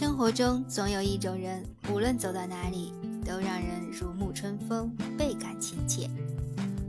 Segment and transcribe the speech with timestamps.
[0.00, 6.08] 生活中总有一种人，无论走到哪里，都让人如沐春风，倍感亲切；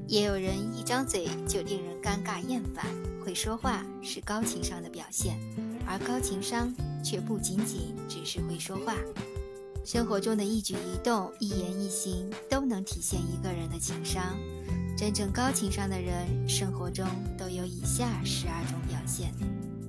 [0.08, 2.86] 也有人一张嘴就令人尴尬厌烦。
[3.22, 5.38] 会说话是高情商的表现，
[5.86, 6.74] 而高情商
[7.04, 8.96] 却不仅仅只是会说话。
[9.84, 14.24] 生活中的一举一动、一言一行都能体现一个人的情商。
[14.98, 17.06] 真正高情商的人，生活中
[17.38, 19.34] 都有以下十二种表现，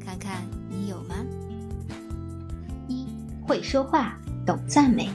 [0.04, 1.21] 看看你有吗？
[3.52, 5.10] 会说话，懂赞美。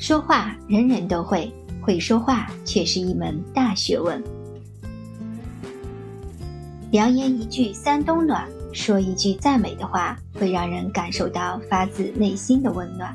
[0.00, 1.48] 说话人人都会，
[1.80, 4.20] 会说话却是一门大学问。
[6.90, 13.14] 良言一句三冬暖，说一句赞美的话，会让人感受到发自内心的温暖。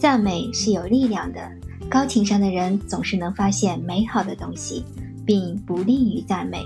[0.00, 1.40] 赞美是有力量的，
[1.88, 4.84] 高情商的人总是能发现美好的东西，
[5.24, 6.64] 并不利于赞美。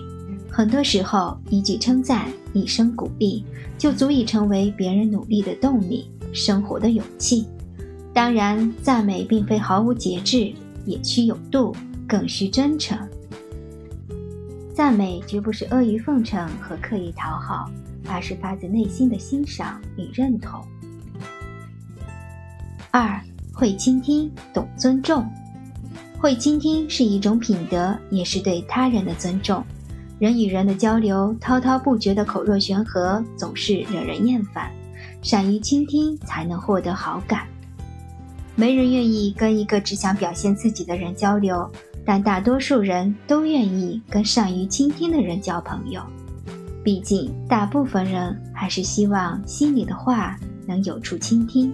[0.51, 3.45] 很多时候，一句称赞，一声鼓励，
[3.77, 7.47] 就足以成为别人努力的动力，生活的勇气。
[8.13, 10.53] 当然，赞美并非毫无节制，
[10.85, 11.75] 也需有度，
[12.07, 12.99] 更需真诚。
[14.75, 17.71] 赞美绝不是阿谀奉承和刻意讨好，
[18.09, 20.61] 而是发自内心的欣赏与认同。
[22.91, 23.21] 二
[23.53, 25.25] 会倾听，懂尊重。
[26.19, 29.63] 会倾听是一种品德，也是对他人的尊重。
[30.19, 34.71] 人与人的交流，滔滔不绝的口若悬河，总是惹人厌烦。
[35.25, 37.47] 善于倾听，才能获得好感。
[38.55, 41.69] 没人愿意跟一个只想表现自己的人交流，
[42.05, 46.03] 但大多数人都愿意跟善于倾听的人交朋友。
[46.85, 51.73] 毕竟，大部分人还是希望心里的话能有处倾听。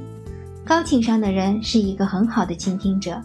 [0.64, 3.20] 高情商的人是一个很好的倾听者，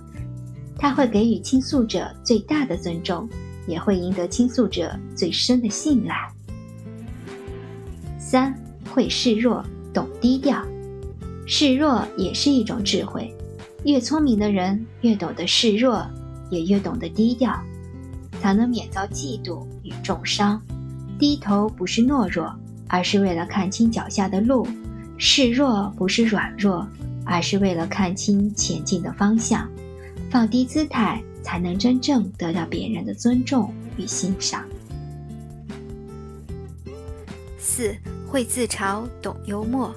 [0.76, 3.30] 他会给予倾诉者最大的尊重，
[3.68, 6.16] 也会赢得倾诉者最深的信赖。
[8.18, 8.52] 三
[8.90, 9.64] 会示弱，
[9.96, 10.62] 懂低调，
[11.48, 13.34] 示弱也是一种智慧。
[13.86, 16.06] 越聪明的人越懂得示弱，
[16.52, 17.58] 也越懂得低调，
[18.42, 20.62] 才能免遭嫉妒与重伤。
[21.18, 22.54] 低头不是懦弱，
[22.88, 24.68] 而是为了看清脚下的路；
[25.18, 26.86] 示弱不是软弱。
[27.28, 29.68] 而是为了看清前进的方向，
[30.30, 34.64] 放低姿态，才能真正得到别人的尊重与欣赏。
[37.58, 37.98] 四
[38.36, 39.96] 会自嘲，懂幽默。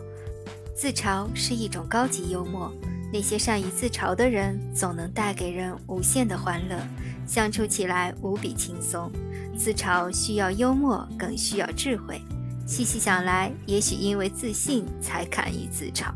[0.73, 2.73] 自嘲是一种高级幽默，
[3.13, 6.79] 那些善于自嘲的人，总能带给人无限的欢乐，
[7.27, 9.11] 相处起来无比轻松。
[9.57, 12.23] 自嘲需要幽默，更需要智慧。
[12.65, 16.07] 细细想来，也许因为自信，才敢于自嘲。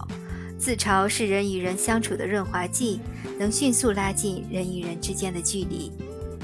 [0.56, 3.00] 自嘲是人与人相处的润滑剂，
[3.36, 5.90] 能迅速拉近人与人之间的距离，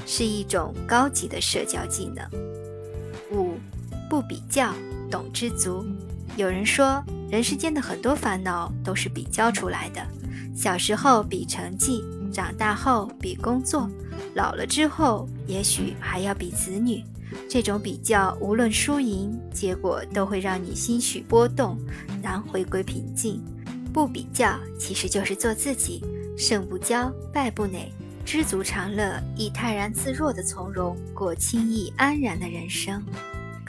[0.05, 2.29] 是一种高级的社交技能。
[3.31, 3.53] 五，
[4.09, 4.73] 不比较，
[5.09, 5.85] 懂知足。
[6.37, 10.01] 有人说，人世间的很多烦恼都是比较出来的。
[10.55, 13.89] 小时候比成绩，长大后比工作，
[14.35, 17.03] 老了之后也许还要比子女。
[17.47, 21.77] 这种比较，无论输赢，结果都会让你心绪波动，
[22.21, 23.41] 难回归平静。
[23.93, 26.03] 不比较，其实就是做自己，
[26.37, 27.91] 胜不骄，败不馁，
[28.25, 33.03] 知足常乐，以泰然自若的从容过轻易安然的人生。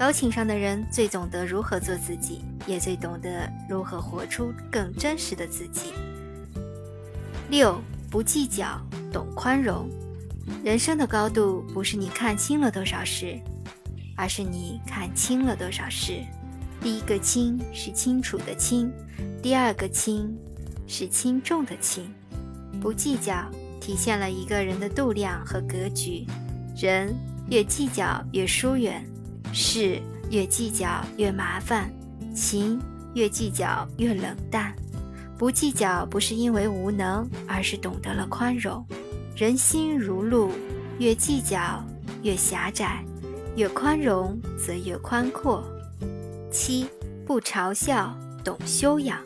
[0.01, 5.93] 高情商的人最懂得如何做自己，也最懂得如何活出更真实的自己。
[7.51, 7.79] 六
[8.11, 8.81] 不计较，
[9.13, 9.91] 懂宽容。
[10.65, 13.39] 人生的高度不是你看清了多少事，
[14.17, 16.25] 而是你看清了多少事。
[16.81, 18.91] 第一个“清”是清楚的“清”。
[19.43, 20.35] 第二个轻，
[20.87, 22.11] 是轻重的轻，
[22.81, 23.45] 不计较，
[23.83, 26.25] 体现了一个人的度量和格局。
[26.75, 27.15] 人
[27.51, 29.05] 越计较越疏远，
[29.53, 30.01] 事
[30.31, 31.91] 越计较越麻烦，
[32.35, 32.81] 情
[33.15, 34.75] 越计较越冷淡。
[35.37, 38.85] 不计较不是因为无能，而是懂得了宽容。
[39.35, 40.53] 人心如路，
[40.99, 41.83] 越计较
[42.23, 43.05] 越狭窄，
[43.57, 45.65] 越宽容则越宽阔。
[46.53, 46.87] 七
[47.27, 48.15] 不嘲笑，
[48.45, 49.19] 懂修养。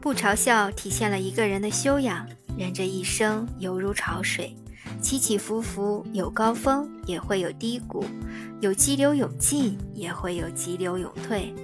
[0.00, 2.26] 不嘲笑，体现了一个人的修养。
[2.56, 4.54] 人这一生犹如潮水，
[5.00, 8.04] 起起伏伏，有高峰，也会有低谷；
[8.60, 11.54] 有激流勇进，也会有急流勇退。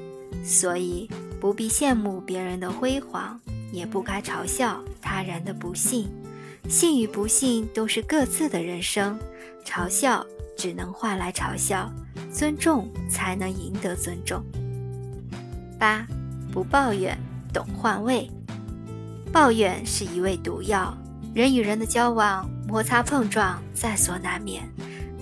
[0.44, 1.09] 所以，
[1.41, 3.41] 不必羡慕别人的辉煌，
[3.73, 6.09] 也不该嘲笑他人的不幸。
[6.69, 9.19] 幸与不幸都是各自的人生，
[9.65, 10.25] 嘲笑
[10.56, 11.91] 只能换来嘲笑，
[12.31, 14.44] 尊重才能赢得尊重。
[15.79, 16.06] 八，
[16.53, 17.19] 不抱怨。
[17.53, 18.31] 懂换位，
[19.32, 20.97] 抱怨是一味毒药。
[21.32, 24.69] 人与人的交往，摩擦碰撞在所难免。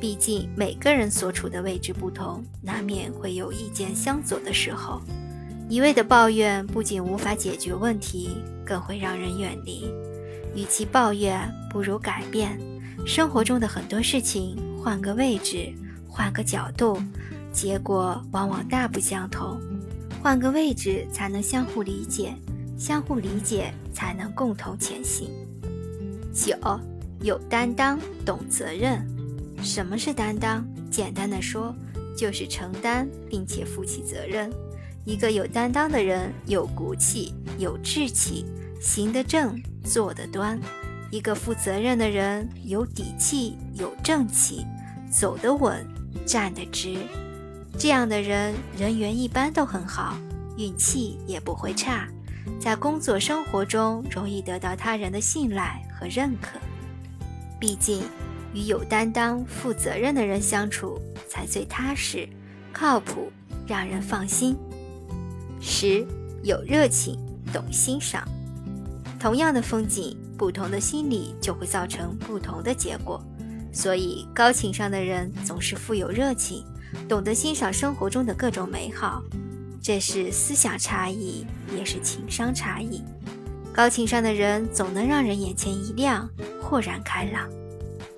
[0.01, 5.03] 毕竟每个人所处的位置不同，难免会有意见相左的时候。
[5.69, 9.93] 一味的抱怨不仅无法解决问题，更会让人远离。
[10.55, 12.59] 与其抱怨，不如改变。
[13.05, 15.71] 生活中的很多事情，换个位置，
[16.09, 16.99] 换个角度，
[17.53, 19.61] 结果往往大不相同。
[20.23, 22.31] 换个位置，才能相互理解；
[22.79, 25.29] 相互理解，才能共同前行。
[26.38, 26.56] 九，
[27.20, 29.05] 有担当，懂责任。
[29.61, 30.64] 什么是担当？
[30.88, 31.75] 简单的说，
[32.17, 34.49] 就是承担并且负起责任。
[35.05, 38.46] 一个有担当的人，有骨气，有志气，
[38.81, 40.56] 行得正，坐得端；
[41.11, 44.64] 一个负责任的人，有底气，有正气，
[45.11, 45.85] 走得稳，
[46.25, 46.99] 站得直。
[47.76, 50.17] 这样的人，人缘一般都很好，
[50.56, 52.08] 运气也不会差，
[52.61, 56.59] 在工作生活中容易得到他人的信赖和认可。
[57.59, 58.03] 毕竟，
[58.55, 62.29] 与有担当、负责任的人相处才最踏实、
[62.73, 63.33] 靠谱，
[63.67, 64.56] 让人放心。
[65.61, 66.06] 十，
[66.43, 67.19] 有热情，
[67.53, 68.27] 懂欣赏。
[69.19, 73.21] 同样的风景，不同的心理就会造成不同的结果。
[73.73, 76.65] 所以，高情商的人总是富有热情。
[77.06, 79.23] 懂得欣赏生活中的各种美好，
[79.83, 81.45] 这是思想差异，
[81.77, 83.03] 也是情商差异。
[83.79, 86.29] 高情商的人总能让人眼前一亮，
[86.61, 87.49] 豁然开朗。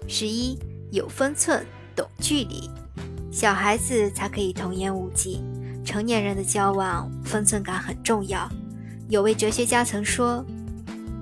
[0.08, 0.58] 十一，
[0.90, 2.70] 有分寸，懂距离。
[3.30, 5.44] 小孩子才可以童言无忌，
[5.84, 8.50] 成年人的交往分寸感很重要。
[9.10, 10.42] 有位哲学家曾说：“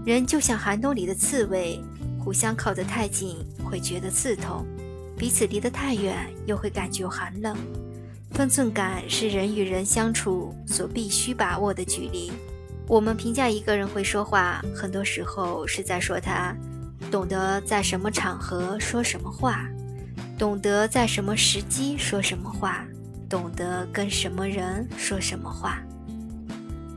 [0.06, 1.80] 人就像寒冬里的刺猬，
[2.20, 4.64] 互相靠得太近会觉得刺痛。”
[5.18, 7.56] 彼此离得太远，又会感觉寒冷。
[8.30, 12.30] 分寸感是人与人相处所必须把握的距离。
[12.88, 16.56] 我们评价一个人会说话，很多时候是在说他
[17.10, 19.68] 懂得在什么场合说什么话，
[20.38, 22.86] 懂得在什么时机说什么话，
[23.28, 25.78] 懂得跟什么人说什么话。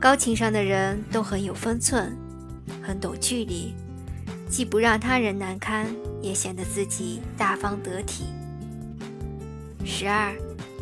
[0.00, 2.16] 高情商的人都很有分寸，
[2.82, 3.74] 很懂距离。
[4.48, 5.86] 既不让他人难堪，
[6.20, 8.24] 也显得自己大方得体。
[9.84, 10.34] 十二，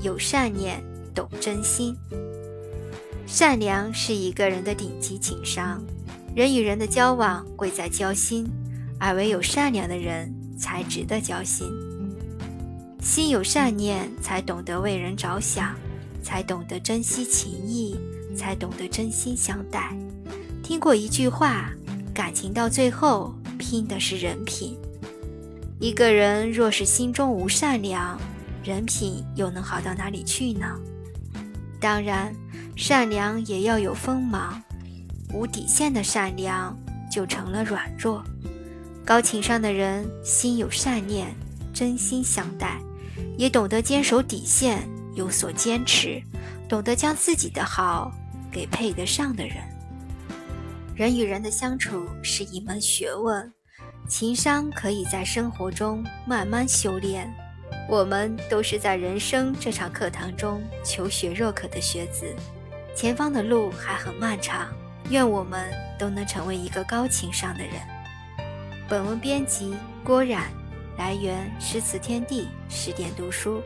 [0.03, 0.83] 有善念，
[1.15, 1.97] 懂真心。
[3.33, 5.81] 善良是一个人的顶级情商。
[6.35, 8.45] 人与人的交往贵在交心，
[8.99, 11.71] 而唯有善良的人才值得交心。
[13.01, 15.77] 心有善念，才懂得为人着想，
[16.21, 17.97] 才懂得珍惜情谊，
[18.37, 19.97] 才懂得真心相待。
[20.61, 21.71] 听过一句话，
[22.13, 23.33] 感情到最后。
[23.59, 24.77] 拼的是人品。
[25.79, 28.19] 一个人若是心中无善良，
[28.65, 30.67] 人品又能好到哪里去呢？
[31.79, 32.35] 当然，
[32.77, 34.63] 善良也要有锋芒。
[35.33, 36.77] 无底线的善良
[37.11, 38.25] 就成了软弱。
[39.05, 41.35] 高情商的人心有善念，
[41.73, 42.81] 真心相待，
[43.37, 46.23] 也懂得坚守底线，有所坚持，
[46.69, 48.13] 懂得将自己的好
[48.51, 49.57] 给配得上的人。
[50.95, 53.53] 人与人的相处是一门学问。
[54.09, 57.33] 情商可以在生活中慢慢修炼，
[57.89, 62.35] 我们都是在人生这场课堂中求学若渴的学子，
[63.01, 64.69] 前方的路还很漫长，
[65.09, 67.73] 愿我们都能成为一个高情商的人。
[68.91, 69.75] 本文编辑
[70.05, 70.43] 郭冉，
[70.99, 73.63] 来源诗词天地十点读书，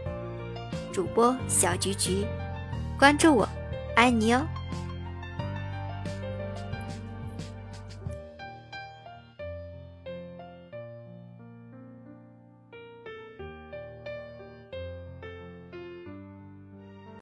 [0.92, 2.24] 主播小菊菊，
[2.96, 3.48] 关注我，
[3.96, 4.46] 爱你哦。